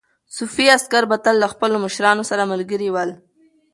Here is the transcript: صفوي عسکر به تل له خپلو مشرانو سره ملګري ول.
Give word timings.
صفوي 0.35 0.67
عسکر 0.77 1.03
به 1.09 1.17
تل 1.23 1.35
له 1.41 1.47
خپلو 1.53 1.75
مشرانو 1.85 2.23
سره 2.29 2.49
ملګري 2.51 2.89
ول. 2.91 3.09